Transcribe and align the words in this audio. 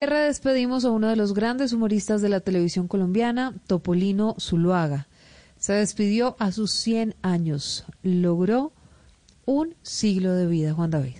Despedimos 0.00 0.84
a 0.84 0.92
uno 0.92 1.08
de 1.08 1.16
los 1.16 1.34
grandes 1.34 1.72
humoristas 1.72 2.22
de 2.22 2.28
la 2.28 2.38
televisión 2.38 2.86
colombiana, 2.86 3.54
Topolino 3.66 4.36
Zuluaga. 4.38 5.08
Se 5.56 5.72
despidió 5.72 6.36
a 6.38 6.52
sus 6.52 6.70
100 6.70 7.16
años. 7.20 7.84
Logró 8.04 8.72
un 9.44 9.74
siglo 9.82 10.34
de 10.34 10.46
vida, 10.46 10.72
Juan 10.72 10.92
David. 10.92 11.16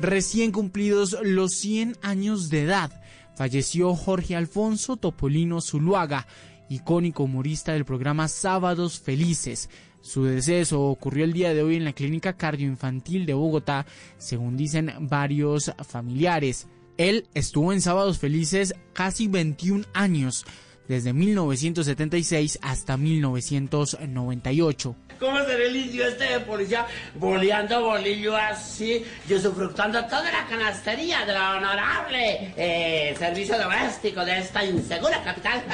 Recién 0.00 0.52
cumplidos 0.52 1.16
los 1.20 1.54
100 1.54 1.96
años 2.00 2.48
de 2.48 2.62
edad, 2.62 3.02
falleció 3.34 3.96
Jorge 3.96 4.36
Alfonso 4.36 4.96
Topolino 4.96 5.60
Zuluaga, 5.60 6.28
icónico 6.68 7.24
humorista 7.24 7.72
del 7.72 7.86
programa 7.86 8.28
Sábados 8.28 9.00
Felices. 9.00 9.68
Su 10.00 10.24
deceso 10.24 10.82
ocurrió 10.82 11.24
el 11.24 11.32
día 11.32 11.54
de 11.54 11.62
hoy 11.62 11.76
en 11.76 11.84
la 11.84 11.92
clínica 11.92 12.32
cardioinfantil 12.34 13.26
de 13.26 13.34
Bogotá, 13.34 13.86
según 14.16 14.56
dicen 14.56 14.92
varios 15.00 15.72
familiares. 15.86 16.66
Él 16.96 17.28
estuvo 17.34 17.72
en 17.72 17.80
Sábados 17.80 18.18
Felices 18.18 18.74
casi 18.92 19.28
21 19.28 19.84
años, 19.94 20.44
desde 20.88 21.12
1976 21.12 22.58
hasta 22.62 22.96
1998. 22.96 24.96
¿Cómo 25.18 25.38
será 25.44 25.64
el 25.64 25.76
este 25.76 26.24
de 26.24 26.40
policía 26.40 26.86
boleando 27.16 27.82
bolillo 27.82 28.36
así, 28.36 29.04
yo 29.28 29.40
sufructando 29.40 30.04
toda 30.06 30.30
la 30.30 30.46
canastería 30.46 31.26
de 31.26 31.32
la 31.32 31.56
honorable 31.56 32.54
eh, 32.56 33.16
servicio 33.18 33.58
doméstico 33.58 34.24
de 34.24 34.38
esta 34.38 34.64
insegura 34.64 35.20
capital? 35.22 35.64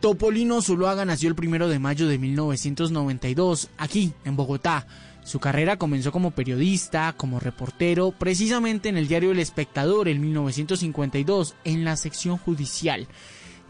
Topolino 0.00 0.62
Zuluaga 0.62 1.04
nació 1.04 1.28
el 1.28 1.34
primero 1.34 1.68
de 1.68 1.78
mayo 1.78 2.06
de 2.06 2.18
1992, 2.18 3.70
aquí, 3.78 4.12
en 4.24 4.36
Bogotá. 4.36 4.86
Su 5.24 5.40
carrera 5.40 5.76
comenzó 5.76 6.12
como 6.12 6.30
periodista, 6.30 7.12
como 7.16 7.40
reportero, 7.40 8.12
precisamente 8.12 8.88
en 8.88 8.96
el 8.96 9.08
diario 9.08 9.32
El 9.32 9.40
Espectador 9.40 10.08
en 10.08 10.20
1952, 10.20 11.54
en 11.64 11.84
la 11.84 11.96
sección 11.96 12.38
judicial 12.38 13.08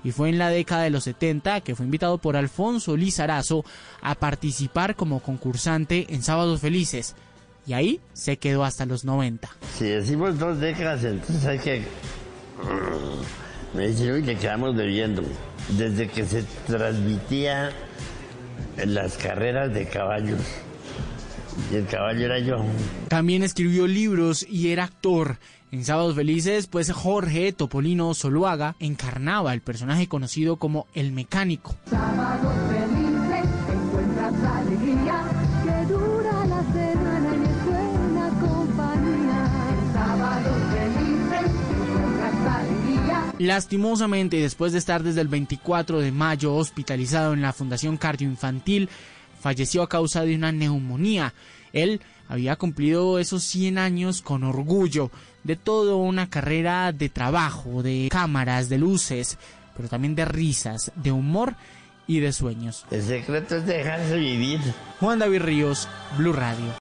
y 0.04 0.12
fue 0.12 0.28
en 0.28 0.38
la 0.38 0.50
década 0.50 0.82
de 0.82 0.90
los 0.90 1.04
70 1.04 1.60
que 1.62 1.74
fue 1.74 1.84
invitado 1.84 2.18
por 2.18 2.36
Alfonso 2.36 2.96
Lizarazo 2.96 3.64
a 4.00 4.14
participar 4.14 4.94
como 4.94 5.20
concursante 5.20 6.06
en 6.10 6.22
Sábados 6.22 6.60
Felices. 6.60 7.14
Y 7.66 7.74
ahí 7.74 8.00
se 8.12 8.38
quedó 8.38 8.64
hasta 8.64 8.86
los 8.86 9.04
90. 9.04 9.50
Si 9.76 9.84
decimos 9.84 10.38
dos 10.38 10.58
décadas, 10.58 11.04
entonces 11.04 11.44
hay 11.44 11.58
que... 11.58 11.82
Me 13.74 13.88
dicen 13.88 14.24
que 14.24 14.36
quedamos 14.36 14.74
bebiendo. 14.74 15.22
Desde 15.76 16.08
que 16.08 16.24
se 16.24 16.44
transmitía 16.66 17.70
en 18.76 18.94
las 18.94 19.16
carreras 19.16 19.72
de 19.74 19.86
caballos. 19.86 20.40
Y 21.72 21.76
el 21.76 21.86
caballo 21.86 22.26
era 22.26 22.38
yo. 22.38 22.64
También 23.08 23.42
escribió 23.42 23.86
libros 23.86 24.46
y 24.48 24.70
era 24.70 24.84
actor. 24.84 25.38
En 25.70 25.84
Sábados 25.84 26.14
Felices, 26.14 26.66
pues 26.66 26.90
Jorge 26.92 27.52
Topolino 27.52 28.14
Zuluaga 28.14 28.76
encarnaba 28.80 29.52
el 29.52 29.60
personaje 29.60 30.08
conocido 30.08 30.56
como 30.56 30.86
El 30.94 31.12
Mecánico. 31.12 31.76
Sábados 31.90 32.54
felices, 32.70 33.44
encuentras 33.70 34.34
alegría, 34.44 35.24
que 35.64 35.92
dura 35.92 36.46
la 36.46 36.62
semana 36.72 37.47
Lastimosamente, 43.38 44.38
después 44.38 44.72
de 44.72 44.78
estar 44.78 45.02
desde 45.02 45.20
el 45.20 45.28
24 45.28 46.00
de 46.00 46.12
mayo 46.12 46.54
hospitalizado 46.54 47.34
en 47.34 47.42
la 47.42 47.52
Fundación 47.52 47.96
Cardioinfantil, 47.96 48.88
falleció 49.40 49.82
a 49.82 49.88
causa 49.88 50.24
de 50.24 50.34
una 50.34 50.52
neumonía. 50.52 51.34
Él 51.72 52.00
había 52.28 52.56
cumplido 52.56 53.18
esos 53.18 53.44
100 53.44 53.78
años 53.78 54.22
con 54.22 54.44
orgullo 54.44 55.10
de 55.44 55.56
toda 55.56 55.94
una 55.94 56.28
carrera 56.28 56.92
de 56.92 57.08
trabajo, 57.08 57.82
de 57.82 58.08
cámaras, 58.10 58.68
de 58.68 58.78
luces, 58.78 59.38
pero 59.76 59.88
también 59.88 60.14
de 60.14 60.24
risas, 60.24 60.92
de 60.96 61.12
humor 61.12 61.54
y 62.06 62.20
de 62.20 62.32
sueños. 62.32 62.84
El 62.90 63.02
secreto 63.02 63.56
es 63.56 63.66
dejarse 63.66 64.16
vivir. 64.16 64.60
Juan 64.98 65.20
David 65.20 65.42
Ríos, 65.42 65.88
Blue 66.16 66.32
Radio. 66.32 66.72